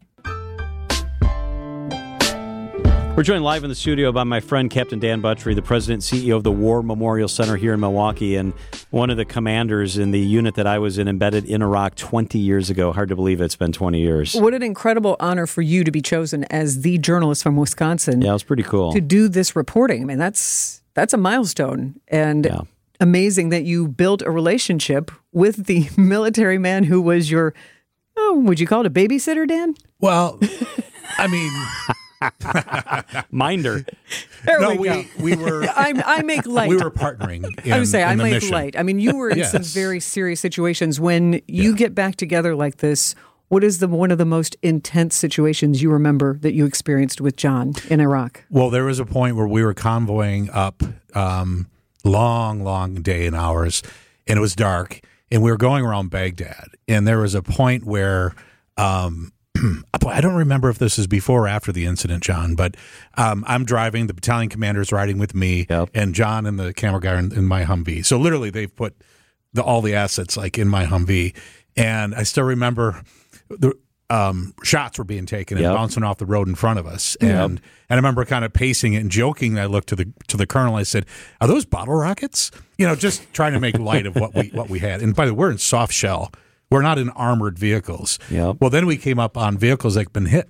We're 3.16 3.22
joined 3.22 3.44
live 3.44 3.64
in 3.64 3.70
the 3.70 3.74
studio 3.74 4.12
by 4.12 4.24
my 4.24 4.40
friend 4.40 4.68
Captain 4.70 4.98
Dan 4.98 5.22
Buttery, 5.22 5.54
the 5.54 5.62
president 5.62 6.12
and 6.12 6.22
CEO 6.22 6.36
of 6.36 6.42
the 6.42 6.52
War 6.52 6.82
Memorial 6.82 7.28
Center 7.28 7.56
here 7.56 7.72
in 7.72 7.80
Milwaukee, 7.80 8.36
and 8.36 8.52
one 8.90 9.08
of 9.08 9.16
the 9.16 9.24
commanders 9.24 9.96
in 9.96 10.10
the 10.10 10.20
unit 10.20 10.54
that 10.56 10.66
I 10.66 10.78
was 10.78 10.98
in 10.98 11.08
embedded 11.08 11.46
in 11.46 11.62
Iraq 11.62 11.94
20 11.94 12.38
years 12.38 12.68
ago. 12.68 12.92
Hard 12.92 13.08
to 13.08 13.16
believe 13.16 13.40
it's 13.40 13.56
been 13.56 13.72
20 13.72 13.98
years. 13.98 14.34
What 14.34 14.52
an 14.52 14.62
incredible 14.62 15.16
honor 15.18 15.46
for 15.46 15.62
you 15.62 15.82
to 15.82 15.90
be 15.90 16.02
chosen 16.02 16.44
as 16.50 16.82
the 16.82 16.98
journalist 16.98 17.42
from 17.42 17.56
Wisconsin 17.56 18.20
Yeah, 18.20 18.30
it 18.30 18.32
was 18.34 18.42
pretty 18.42 18.64
cool. 18.64 18.92
to 18.92 19.00
do 19.00 19.28
this 19.28 19.56
reporting. 19.56 20.02
I 20.02 20.04
mean, 20.04 20.18
that's 20.18 20.82
that's 20.92 21.14
a 21.14 21.18
milestone 21.18 21.98
and 22.08 22.44
Yeah. 22.44 22.60
amazing 23.00 23.48
that 23.48 23.64
you 23.64 23.88
built 23.88 24.20
a 24.20 24.30
relationship 24.30 25.10
with 25.32 25.64
the 25.64 25.88
military 25.96 26.58
man 26.58 26.84
who 26.84 27.00
was 27.00 27.30
your 27.30 27.54
oh, 28.18 28.42
would 28.44 28.60
you 28.60 28.66
call 28.66 28.80
it 28.82 28.86
a 28.86 28.90
babysitter, 28.90 29.48
Dan? 29.48 29.74
Well, 30.00 30.38
I 31.16 31.26
mean, 31.28 31.50
Minder. 33.30 33.84
There 34.44 34.60
no, 34.60 34.74
we, 34.76 34.88
go. 34.88 35.04
we, 35.18 35.36
we 35.36 35.42
were 35.42 35.64
I, 35.68 35.92
I 36.04 36.22
make 36.22 36.46
light. 36.46 36.68
we 36.68 36.76
were 36.76 36.90
partnering. 36.90 37.44
In, 37.64 37.72
I 37.72 37.78
would 37.78 37.88
say 37.88 38.02
in 38.02 38.08
I 38.08 38.14
make 38.16 38.32
mission. 38.34 38.50
light. 38.52 38.76
I 38.78 38.82
mean, 38.82 38.98
you 38.98 39.16
were 39.16 39.30
in 39.30 39.44
some 39.44 39.62
very 39.62 40.00
serious 40.00 40.40
situations 40.40 41.00
when 41.00 41.34
you 41.46 41.70
Yeah. 41.72 41.76
get 41.76 41.94
back 41.94 42.16
together 42.16 42.54
like 42.54 42.78
this. 42.78 43.14
What 43.48 43.62
is 43.62 43.78
the 43.78 43.86
one 43.86 44.10
of 44.10 44.18
the 44.18 44.24
most 44.24 44.56
intense 44.62 45.14
situations 45.14 45.80
you 45.80 45.90
remember 45.90 46.36
that 46.38 46.52
you 46.54 46.64
experienced 46.66 47.20
with 47.20 47.36
John 47.36 47.74
in 47.88 48.00
Iraq? 48.00 48.42
Well, 48.50 48.70
there 48.70 48.84
was 48.84 48.98
a 48.98 49.04
point 49.06 49.36
where 49.36 49.46
we 49.46 49.64
were 49.64 49.74
convoying 49.74 50.50
up, 50.50 50.82
um, 51.14 51.68
long, 52.04 52.64
long 52.64 52.94
day 53.02 53.24
and 53.26 53.36
hours, 53.36 53.82
and 54.26 54.36
it 54.36 54.40
was 54.40 54.56
dark, 54.56 54.98
and 55.30 55.42
we 55.44 55.50
were 55.52 55.56
going 55.56 55.84
around 55.84 56.10
Baghdad, 56.10 56.70
and 56.88 57.06
there 57.06 57.18
was 57.20 57.34
a 57.34 57.42
point 57.42 57.84
where. 57.84 58.34
Um, 58.78 59.32
I 60.06 60.20
don't 60.20 60.34
remember 60.36 60.68
if 60.70 60.78
this 60.78 60.98
is 60.98 61.06
before 61.06 61.44
or 61.44 61.48
after 61.48 61.72
the 61.72 61.84
incident, 61.86 62.22
John, 62.22 62.54
but 62.54 62.76
um, 63.16 63.44
I'm 63.46 63.64
driving. 63.64 64.06
The 64.06 64.14
battalion 64.14 64.48
commander 64.48 64.80
is 64.80 64.92
riding 64.92 65.18
with 65.18 65.34
me, 65.34 65.66
Yep. 65.68 65.90
and 65.94 66.14
John 66.14 66.46
and 66.46 66.58
the 66.58 66.72
camera 66.72 67.00
guy 67.00 67.14
are 67.14 67.18
in, 67.18 67.32
in 67.32 67.44
my 67.44 67.64
Humvee. 67.64 68.04
So 68.04 68.18
literally, 68.18 68.50
they've 68.50 68.74
put 68.74 68.94
the, 69.52 69.62
all 69.62 69.82
the 69.82 69.94
assets 69.94 70.36
like 70.36 70.58
in 70.58 70.68
my 70.68 70.84
Humvee, 70.86 71.34
and 71.76 72.14
I 72.14 72.22
still 72.22 72.44
remember 72.44 73.02
the 73.48 73.72
um, 74.08 74.54
shots 74.62 74.98
were 74.98 75.04
being 75.04 75.26
taken 75.26 75.56
and 75.58 75.64
Yep. 75.64 75.74
bouncing 75.74 76.04
off 76.04 76.18
the 76.18 76.26
road 76.26 76.46
in 76.46 76.54
front 76.54 76.78
of 76.78 76.86
us, 76.86 77.16
and 77.20 77.30
and 77.30 77.60
I 77.90 77.94
remember 77.96 78.24
kind 78.24 78.44
of 78.44 78.52
pacing 78.52 78.94
it 78.94 78.98
and 79.00 79.10
joking. 79.10 79.58
I 79.58 79.66
looked 79.66 79.88
to 79.88 79.96
the 79.96 80.12
to 80.28 80.36
the 80.36 80.46
colonel. 80.46 80.76
I 80.76 80.84
said, 80.84 81.06
"Are 81.40 81.48
those 81.48 81.64
bottle 81.64 81.94
rockets?" 81.94 82.52
You 82.78 82.86
know, 82.86 82.94
just 82.94 83.32
trying 83.32 83.52
to 83.54 83.60
make 83.60 83.76
light 83.78 84.06
of 84.06 84.14
what 84.14 84.32
we 84.34 84.48
what 84.54 84.70
we 84.70 84.78
had. 84.78 85.02
And 85.02 85.14
by 85.16 85.26
the 85.26 85.34
way, 85.34 85.38
we're 85.38 85.50
in 85.50 85.58
soft 85.58 85.92
shell. 85.92 86.30
We're 86.70 86.82
not 86.82 86.98
in 86.98 87.10
armored 87.10 87.58
vehicles. 87.58 88.18
Yep. 88.30 88.56
Well, 88.60 88.70
then 88.70 88.86
we 88.86 88.96
came 88.96 89.18
up 89.18 89.36
on 89.36 89.56
vehicles 89.56 89.94
that 89.94 90.00
had 90.00 90.12
been 90.12 90.26
hit, 90.26 90.48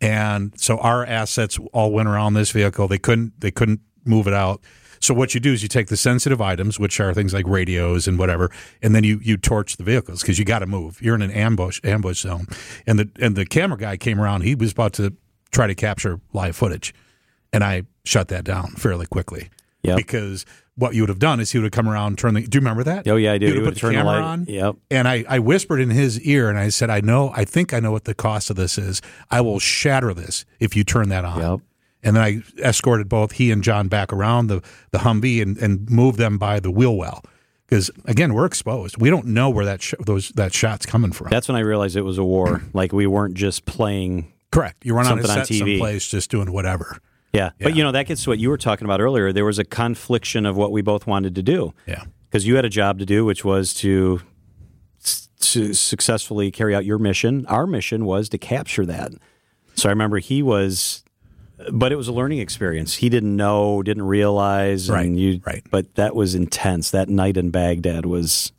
and 0.00 0.52
so 0.58 0.78
our 0.78 1.04
assets 1.04 1.58
all 1.72 1.92
went 1.92 2.08
around 2.08 2.34
this 2.34 2.50
vehicle. 2.50 2.88
They 2.88 2.98
couldn't 2.98 3.40
they 3.40 3.50
couldn't 3.50 3.80
move 4.04 4.26
it 4.26 4.34
out. 4.34 4.62
So 5.00 5.14
what 5.14 5.34
you 5.34 5.40
do 5.40 5.52
is 5.52 5.62
you 5.62 5.68
take 5.68 5.88
the 5.88 5.96
sensitive 5.96 6.40
items, 6.40 6.78
which 6.78 6.98
are 7.00 7.14
things 7.14 7.32
like 7.32 7.46
radios 7.46 8.08
and 8.08 8.18
whatever, 8.18 8.50
and 8.82 8.94
then 8.94 9.04
you 9.04 9.20
you 9.22 9.36
torch 9.36 9.76
the 9.76 9.84
vehicles 9.84 10.22
because 10.22 10.38
you 10.38 10.44
got 10.44 10.60
to 10.60 10.66
move. 10.66 11.00
You're 11.00 11.14
in 11.14 11.22
an 11.22 11.30
ambush 11.30 11.80
ambush 11.84 12.20
zone, 12.20 12.46
and 12.86 12.98
the 12.98 13.10
and 13.20 13.36
the 13.36 13.46
camera 13.46 13.78
guy 13.78 13.96
came 13.96 14.20
around. 14.20 14.42
He 14.42 14.54
was 14.54 14.72
about 14.72 14.92
to 14.94 15.14
try 15.50 15.66
to 15.66 15.74
capture 15.74 16.20
live 16.32 16.56
footage, 16.56 16.94
and 17.52 17.64
I 17.64 17.82
shut 18.04 18.28
that 18.28 18.44
down 18.44 18.72
fairly 18.72 19.06
quickly. 19.06 19.50
Yep. 19.82 19.96
Because 19.96 20.44
what 20.74 20.94
you 20.94 21.02
would 21.02 21.08
have 21.08 21.18
done 21.18 21.40
is 21.40 21.52
he 21.52 21.58
would 21.58 21.64
have 21.64 21.72
come 21.72 21.88
around, 21.88 22.18
turn 22.18 22.34
the. 22.34 22.42
Do 22.42 22.56
you 22.56 22.60
remember 22.60 22.84
that? 22.84 23.06
Oh, 23.08 23.16
yeah, 23.16 23.32
I 23.32 23.38
do. 23.38 23.46
He 23.46 23.52
would 23.52 23.64
have 23.64 23.74
put 23.74 23.80
the 23.80 23.86
the 23.88 23.92
camera 23.94 24.12
light- 24.12 24.22
on. 24.22 24.44
Yep. 24.48 24.76
And 24.90 25.06
I, 25.08 25.24
I 25.28 25.38
whispered 25.38 25.80
in 25.80 25.90
his 25.90 26.20
ear 26.22 26.48
and 26.48 26.58
I 26.58 26.68
said, 26.68 26.90
I 26.90 27.00
know, 27.00 27.32
I 27.34 27.44
think 27.44 27.72
I 27.72 27.80
know 27.80 27.92
what 27.92 28.04
the 28.04 28.14
cost 28.14 28.50
of 28.50 28.56
this 28.56 28.76
is. 28.78 29.00
I 29.30 29.40
will 29.40 29.58
shatter 29.58 30.12
this 30.14 30.44
if 30.60 30.74
you 30.76 30.84
turn 30.84 31.08
that 31.10 31.24
on. 31.24 31.40
Yep. 31.40 31.60
And 32.02 32.16
then 32.16 32.22
I 32.22 32.42
escorted 32.62 33.08
both 33.08 33.32
he 33.32 33.50
and 33.50 33.62
John 33.62 33.88
back 33.88 34.12
around 34.12 34.46
the, 34.46 34.62
the 34.92 34.98
Humvee 34.98 35.42
and, 35.42 35.58
and 35.58 35.90
moved 35.90 36.18
them 36.18 36.38
by 36.38 36.60
the 36.60 36.70
wheel 36.70 36.96
well. 36.96 37.24
Because 37.66 37.90
again, 38.04 38.32
we're 38.34 38.46
exposed. 38.46 38.98
We 39.00 39.10
don't 39.10 39.26
know 39.26 39.50
where 39.50 39.64
that 39.64 39.82
sh- 39.82 39.94
those 40.00 40.30
that 40.30 40.54
shot's 40.54 40.86
coming 40.86 41.12
from. 41.12 41.28
That's 41.28 41.48
when 41.48 41.56
I 41.56 41.60
realized 41.60 41.96
it 41.96 42.02
was 42.02 42.16
a 42.16 42.24
war. 42.24 42.62
like 42.72 42.92
we 42.92 43.06
weren't 43.06 43.34
just 43.34 43.66
playing. 43.66 44.32
Correct. 44.50 44.86
You 44.86 44.94
run 44.94 45.06
on 45.06 45.18
a 45.18 45.22
Something 45.22 45.38
on 45.40 45.46
set 45.46 45.54
TV. 45.54 45.58
someplace 45.58 46.08
just 46.08 46.30
doing 46.30 46.50
whatever. 46.52 46.98
Yeah. 47.38 47.50
But 47.60 47.76
you 47.76 47.82
know, 47.82 47.92
that 47.92 48.06
gets 48.06 48.24
to 48.24 48.30
what 48.30 48.38
you 48.38 48.50
were 48.50 48.58
talking 48.58 48.84
about 48.84 49.00
earlier. 49.00 49.32
There 49.32 49.44
was 49.44 49.58
a 49.58 49.64
confliction 49.64 50.46
of 50.46 50.56
what 50.56 50.72
we 50.72 50.82
both 50.82 51.06
wanted 51.06 51.34
to 51.36 51.42
do. 51.42 51.74
Yeah. 51.86 52.04
Because 52.30 52.46
you 52.46 52.56
had 52.56 52.64
a 52.64 52.70
job 52.70 52.98
to 52.98 53.06
do, 53.06 53.24
which 53.24 53.44
was 53.44 53.72
to, 53.74 54.20
to 55.40 55.72
successfully 55.72 56.50
carry 56.50 56.74
out 56.74 56.84
your 56.84 56.98
mission. 56.98 57.46
Our 57.46 57.66
mission 57.66 58.04
was 58.04 58.28
to 58.30 58.38
capture 58.38 58.84
that. 58.86 59.12
So 59.76 59.88
I 59.88 59.92
remember 59.92 60.18
he 60.18 60.42
was 60.42 61.02
but 61.72 61.92
it 61.92 61.96
was 61.96 62.08
a 62.08 62.12
learning 62.12 62.38
experience. 62.38 62.94
He 62.94 63.08
didn't 63.08 63.34
know, 63.34 63.82
didn't 63.82 64.04
realize, 64.04 64.88
Right, 64.88 65.06
and 65.06 65.18
you, 65.18 65.40
right. 65.44 65.64
But 65.70 65.96
that 65.96 66.14
was 66.14 66.34
intense. 66.34 66.90
That 66.90 67.08
night 67.08 67.36
in 67.36 67.50
Baghdad 67.50 68.06
was. 68.06 68.52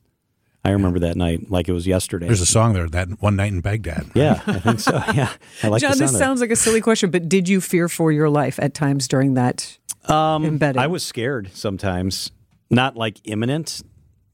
I 0.66 0.72
remember 0.72 1.00
that 1.00 1.16
night 1.16 1.50
like 1.50 1.70
it 1.70 1.74
was 1.74 1.88
yesterday. 1.88 2.28
There's 2.28 2.42
a 2.42 2.46
song 2.46 2.74
there 2.74 2.88
that 2.90 3.22
one 3.22 3.36
night 3.38 3.52
in 3.54 3.62
Baghdad. 3.62 4.08
yeah, 4.14 4.42
I 4.46 4.60
think 4.60 4.80
so. 4.82 4.92
Yeah, 5.16 5.32
I 5.64 5.68
like 5.70 5.82
John, 5.82 5.92
the 5.94 6.00
this 6.00 6.10
sound 6.12 6.16
of 6.16 6.16
it. 6.16 6.18
sounds 6.20 6.42
like 6.42 6.52
a 6.52 6.56
silly 6.56 6.82
question, 6.82 7.12
but 7.12 7.30
did 7.30 7.48
you 7.48 7.62
fear 7.62 7.88
for 7.88 8.12
your 8.12 8.30
life 8.30 8.60
at 8.62 8.74
times 8.74 9.08
during 9.08 9.36
that 9.36 9.78
Um, 10.06 10.44
embedded? 10.46 10.82
I 10.82 10.88
was 10.88 11.04
scared 11.04 11.50
sometimes, 11.54 12.32
not 12.70 12.98
like 12.98 13.20
imminent, 13.24 13.82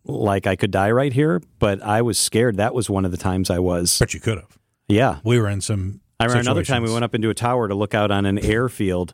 like 0.04 0.48
I 0.48 0.56
could 0.56 0.72
die 0.72 0.92
right 0.92 1.14
here, 1.14 1.42
but 1.60 1.82
I 1.84 2.02
was 2.02 2.18
scared. 2.18 2.58
That 2.58 2.74
was 2.74 2.90
one 2.90 3.06
of 3.06 3.12
the 3.12 3.18
times 3.18 3.50
I 3.50 3.60
was. 3.60 3.98
But 4.00 4.14
you 4.14 4.20
could 4.20 4.38
have. 4.40 4.58
Yeah, 4.88 5.18
We 5.24 5.40
were 5.40 5.48
in 5.50 5.62
some. 5.62 6.02
I 6.20 6.26
remember 6.26 6.42
another 6.42 6.64
time 6.64 6.82
we 6.84 6.92
went 6.92 7.04
up 7.04 7.14
into 7.14 7.30
a 7.30 7.34
tower 7.34 7.68
to 7.68 7.76
look 7.76 7.94
out 7.94 8.10
on 8.10 8.26
an 8.26 8.38
airfield 8.40 9.14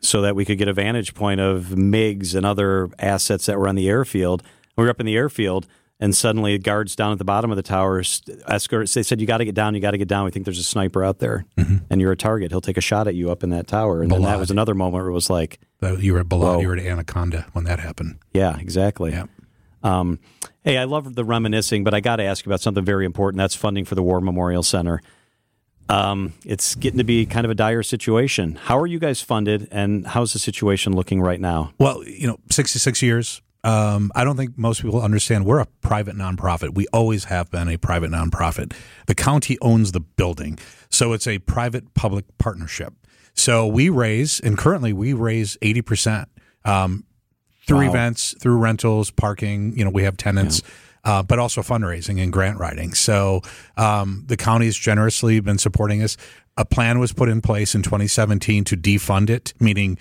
so 0.00 0.22
that 0.22 0.34
we 0.34 0.44
could 0.44 0.56
get 0.56 0.68
a 0.68 0.72
vantage 0.72 1.14
point 1.14 1.38
of 1.40 1.66
MiGs 1.74 2.34
and 2.34 2.46
other 2.46 2.88
assets 2.98 3.46
that 3.46 3.58
were 3.58 3.68
on 3.68 3.74
the 3.74 3.88
airfield. 3.88 4.42
We 4.76 4.84
were 4.84 4.90
up 4.90 4.98
in 5.00 5.04
the 5.06 5.16
airfield, 5.16 5.66
and 6.00 6.16
suddenly 6.16 6.58
guards 6.58 6.96
down 6.96 7.12
at 7.12 7.18
the 7.18 7.24
bottom 7.24 7.50
of 7.50 7.56
the 7.56 7.62
towers 7.62 8.22
escorts. 8.48 8.94
They 8.94 9.02
said, 9.02 9.20
"You 9.20 9.26
got 9.26 9.38
to 9.38 9.44
get 9.44 9.54
down. 9.54 9.74
You 9.74 9.80
got 9.80 9.90
to 9.92 9.98
get 9.98 10.08
down. 10.08 10.24
We 10.24 10.30
think 10.30 10.46
there's 10.46 10.58
a 10.58 10.64
sniper 10.64 11.04
out 11.04 11.18
there, 11.18 11.44
and 11.56 12.00
you're 12.00 12.12
a 12.12 12.16
target. 12.16 12.50
He'll 12.50 12.60
take 12.60 12.78
a 12.78 12.82
shot 12.82 13.06
at 13.06 13.14
you 13.14 13.30
up 13.30 13.42
in 13.44 13.50
that 13.50 13.66
tower." 13.66 14.02
And 14.02 14.10
then 14.10 14.22
that 14.22 14.38
was 14.38 14.50
another 14.50 14.74
moment 14.74 15.02
where 15.02 15.10
it 15.10 15.14
was 15.14 15.30
like, 15.30 15.60
You 15.82 16.14
were 16.14 16.20
at 16.20 16.26
Balad, 16.26 16.62
you 16.62 16.68
were 16.68 16.76
at 16.76 16.84
Anaconda 16.84 17.46
when 17.52 17.64
that 17.64 17.78
happened. 17.78 18.16
"Yeah, 18.32 18.58
exactly." 18.58 19.10
Yeah. 19.12 19.26
Um, 19.82 20.18
hey, 20.62 20.76
I 20.78 20.84
love 20.84 21.14
the 21.14 21.24
reminiscing, 21.24 21.84
but 21.84 21.94
I 21.94 22.00
got 22.00 22.16
to 22.16 22.22
ask 22.24 22.44
you 22.44 22.50
about 22.50 22.60
something 22.60 22.84
very 22.84 23.04
important. 23.06 23.38
That's 23.38 23.54
funding 23.54 23.84
for 23.84 23.94
the 23.94 24.02
War 24.02 24.20
Memorial 24.20 24.62
Center. 24.62 25.00
Um, 25.88 26.34
it's 26.44 26.76
getting 26.76 26.98
to 26.98 27.04
be 27.04 27.26
kind 27.26 27.44
of 27.44 27.50
a 27.50 27.54
dire 27.54 27.82
situation. 27.82 28.54
How 28.54 28.78
are 28.78 28.86
you 28.86 28.98
guys 28.98 29.20
funded, 29.20 29.68
and 29.72 30.06
how's 30.06 30.32
the 30.32 30.38
situation 30.38 30.94
looking 30.94 31.20
right 31.20 31.40
now? 31.40 31.72
Well, 31.78 32.04
you 32.06 32.26
know, 32.28 32.38
66 32.50 33.02
years. 33.02 33.42
Um, 33.62 34.10
I 34.14 34.24
don't 34.24 34.36
think 34.36 34.56
most 34.56 34.80
people 34.82 35.02
understand 35.02 35.44
we're 35.44 35.60
a 35.60 35.66
private 35.82 36.16
nonprofit. 36.16 36.74
We 36.74 36.86
always 36.92 37.24
have 37.24 37.50
been 37.50 37.68
a 37.68 37.76
private 37.76 38.10
nonprofit. 38.10 38.72
The 39.06 39.14
county 39.14 39.58
owns 39.60 39.92
the 39.92 40.00
building, 40.00 40.58
so 40.88 41.12
it's 41.12 41.26
a 41.26 41.38
private 41.40 41.92
public 41.94 42.24
partnership. 42.38 42.94
So 43.34 43.66
we 43.66 43.88
raise, 43.90 44.40
and 44.40 44.56
currently 44.56 44.92
we 44.92 45.12
raise 45.12 45.56
80% 45.62 46.26
um, 46.64 47.04
through 47.66 47.84
Wow. 47.86 47.90
events, 47.90 48.34
through 48.40 48.56
rentals, 48.58 49.10
parking. 49.10 49.76
You 49.78 49.84
know, 49.84 49.90
we 49.90 50.04
have 50.04 50.16
tenants. 50.16 50.62
Uh, 51.02 51.22
but 51.22 51.38
also 51.38 51.62
fundraising 51.62 52.22
and 52.22 52.30
grant 52.30 52.58
writing. 52.58 52.92
So 52.92 53.40
um, 53.78 54.24
the 54.26 54.36
has 54.38 54.76
generously 54.76 55.40
been 55.40 55.56
supporting 55.56 56.02
us. 56.02 56.18
A 56.58 56.66
plan 56.66 56.98
was 56.98 57.10
put 57.10 57.30
in 57.30 57.40
place 57.40 57.74
in 57.74 57.80
2017 57.82 58.64
to 58.64 58.76
defund 58.76 59.30
it, 59.30 59.54
meaning 59.58 59.96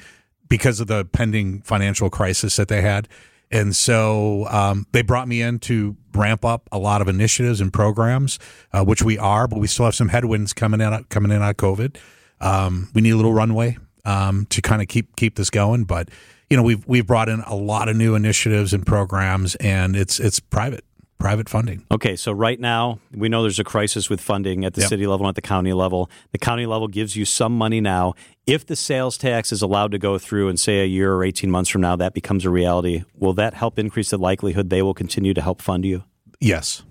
because 0.49 0.81
of 0.81 0.87
the 0.87 1.05
pending 1.05 1.61
financial 1.61 2.09
crisis 2.09 2.57
that 2.57 2.67
they 2.67 2.81
had. 2.81 3.07
And 3.51 3.75
so 3.75 4.45
um, 4.49 4.85
they 4.91 5.01
brought 5.01 5.27
me 5.27 5.41
in 5.41 5.59
to 5.59 5.95
ramp 6.13 6.45
up 6.45 6.69
a 6.71 6.77
lot 6.77 7.01
of 7.01 7.07
initiatives 7.07 7.61
and 7.61 7.73
programs, 7.73 8.37
uh, 8.73 8.83
which 8.83 9.01
we 9.01 9.17
are, 9.17 9.47
but 9.47 9.59
we 9.59 9.67
still 9.67 9.85
have 9.85 9.95
some 9.95 10.09
headwinds 10.09 10.53
coming 10.53 10.81
in 10.81 11.03
coming 11.05 11.31
in 11.31 11.41
of 11.41 11.55
COVID. 11.55 11.97
Um, 12.41 12.89
we 12.93 13.01
need 13.01 13.11
a 13.11 13.15
little 13.15 13.33
runway 13.33 13.77
um, 14.05 14.45
to 14.47 14.61
kind 14.61 14.81
of 14.81 14.87
keep 14.87 15.15
keep 15.15 15.35
this 15.35 15.49
going, 15.49 15.83
but 15.83 16.09
you 16.49 16.57
know 16.57 16.63
we've 16.63 16.85
we've 16.87 17.07
brought 17.07 17.29
in 17.29 17.41
a 17.41 17.55
lot 17.55 17.89
of 17.89 17.95
new 17.95 18.15
initiatives 18.15 18.73
and 18.73 18.85
programs, 18.85 19.55
and 19.55 19.95
it's 19.95 20.19
it's 20.19 20.39
private 20.39 20.83
private 21.19 21.49
funding. 21.49 21.85
Okay, 21.91 22.15
so 22.15 22.31
right 22.31 22.59
now 22.59 22.99
we 23.13 23.29
know 23.29 23.41
there's 23.43 23.59
a 23.59 23.63
crisis 23.63 24.09
with 24.09 24.21
funding 24.21 24.63
at 24.65 24.73
the 24.73 24.81
Yep. 24.81 24.89
city 24.89 25.05
level 25.05 25.25
and 25.27 25.29
at 25.31 25.35
the 25.35 25.41
county 25.47 25.73
level. 25.73 26.09
The 26.31 26.37
county 26.39 26.65
level 26.65 26.87
gives 26.87 27.15
you 27.15 27.25
some 27.25 27.55
money 27.57 27.81
now. 27.81 28.13
If 28.47 28.65
the 28.65 28.75
sales 28.75 29.17
tax 29.17 29.51
is 29.51 29.61
allowed 29.61 29.91
to 29.91 29.99
go 29.99 30.17
through 30.17 30.47
and 30.47 30.59
say 30.59 30.79
a 30.81 30.85
year 30.85 31.13
or 31.13 31.23
18 31.23 31.51
months 31.51 31.69
from 31.69 31.81
now 31.81 31.95
that 31.97 32.13
becomes 32.13 32.45
a 32.45 32.49
reality, 32.49 33.03
will 33.13 33.33
that 33.33 33.53
help 33.53 33.77
increase 33.77 34.09
the 34.09 34.17
likelihood 34.17 34.69
they 34.69 34.81
will 34.81 34.93
continue 34.95 35.33
to 35.33 35.41
help 35.41 35.61
fund 35.61 35.85
you? 35.85 36.03
Yes. 36.39 36.83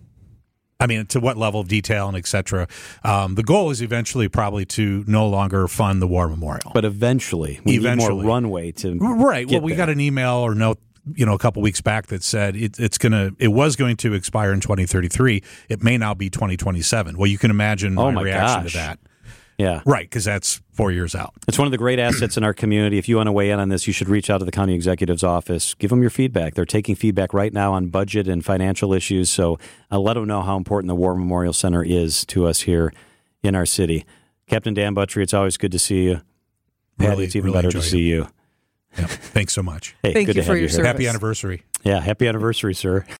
I 0.81 0.87
mean, 0.87 1.07
to 1.07 1.19
what 1.19 1.37
level 1.37 1.59
of 1.59 1.67
detail 1.67 2.07
and 2.07 2.17
et 2.17 2.25
cetera. 2.29 2.69
Um, 3.03 3.35
the 3.35 3.43
goal 3.43 3.71
is 3.71 3.83
eventually 3.83 4.29
probably 4.29 4.65
to 4.67 5.03
no 5.09 5.27
longer 5.27 5.67
fund 5.67 6.01
the 6.01 6.07
war 6.07 6.29
memorial. 6.29 6.71
But 6.73 6.85
eventually, 6.85 7.59
we 7.65 7.73
need 7.73 7.79
Eventually. 7.79 8.23
more 8.23 8.35
runway 8.35 8.71
to 8.73 8.97
Right. 8.97 9.51
Well, 9.51 9.61
we 9.61 9.73
there. 9.73 9.77
got 9.79 9.89
an 9.89 9.99
email 10.01 10.35
or 10.35 10.55
note, 10.55 10.79
you 11.17 11.25
know, 11.27 11.35
a 11.35 11.39
couple 11.39 11.63
weeks 11.63 11.81
back 11.81 12.07
that 12.09 12.23
said 12.23 12.57
it, 12.57 12.79
it's 12.79 12.99
going 12.99 13.13
to, 13.13 13.35
it 13.39 13.49
was 13.49 13.77
going 13.77 13.97
to 13.99 14.15
expire 14.15 14.53
in 14.53 14.61
2033. 14.61 15.43
It 15.69 15.83
may 15.83 15.99
now 15.99 16.15
be 16.15 16.31
2027. 16.31 17.17
Well, 17.17 17.27
you 17.27 17.39
can 17.39 17.51
imagine 17.51 17.95
my, 17.95 18.03
Oh 18.03 18.11
my 18.13 18.23
reaction 18.23 18.63
gosh. 18.65 18.73
to 18.73 18.79
that. 18.79 18.99
Yeah. 19.59 19.81
Right. 19.85 20.05
Because 20.09 20.25
that's 20.25 20.63
four 20.73 20.93
years 20.93 21.17
out. 21.17 21.35
It's 21.49 21.59
one 21.59 21.67
of 21.67 21.73
the 21.73 21.79
great 21.79 21.99
assets 21.99 22.37
in 22.37 22.45
our 22.45 22.55
community. 22.55 22.97
If 22.97 23.09
you 23.09 23.17
want 23.17 23.27
to 23.27 23.33
weigh 23.33 23.51
in 23.51 23.59
on 23.59 23.71
this, 23.71 23.89
you 23.89 23.93
should 23.93 24.09
reach 24.09 24.31
out 24.31 24.39
to 24.39 24.45
the 24.45 24.53
county 24.53 24.73
executive's 24.75 25.25
office. 25.25 25.75
Give 25.75 25.91
them 25.91 26.01
your 26.01 26.11
feedback. 26.11 26.55
They're 26.55 26.65
taking 26.65 26.95
feedback 26.95 27.35
right 27.35 27.53
now 27.53 27.73
on 27.73 27.89
budget 27.89 28.29
and 28.29 28.45
financial 28.45 28.93
issues. 28.95 29.31
So 29.31 29.59
uh, 29.91 29.99
let 29.99 30.15
them 30.15 30.29
know 30.29 30.43
how 30.43 30.57
important 30.57 30.87
the 30.89 30.95
War 30.95 31.17
Memorial 31.17 31.53
Center 31.53 31.83
is 31.83 32.25
to 32.27 32.47
us 32.47 32.61
here 32.61 32.93
in 33.43 33.57
our 33.57 33.67
city. 33.67 34.05
Captain 34.47 34.75
Dan 34.75 34.95
Buttery, 34.95 35.25
it's 35.25 35.35
always 35.35 35.57
good 35.57 35.73
to 35.73 35.79
see 35.81 36.05
you. 36.05 36.21
Patty, 36.99 37.11
Really, 37.11 37.25
it's 37.25 37.35
even 37.35 37.51
really 37.51 37.59
better 37.59 37.71
to 37.73 37.83
see 37.83 38.03
you. 38.03 38.29
Yeah. 38.97 39.07
Thanks 39.07 39.53
so 39.53 39.63
much. 39.63 39.95
Hey, 40.03 40.13
Thank 40.13 40.27
good 40.27 40.37
you 40.37 40.43
to 40.43 40.47
for 40.47 40.53
have 40.53 40.57
your 40.57 40.63
you 40.63 40.69
here. 40.69 40.69
service. 40.77 40.87
Happy 40.87 41.07
anniversary. 41.07 41.63
Yeah, 41.85 42.01
happy 42.01 42.27
anniversary, 42.27 42.75
sir. 42.75 43.05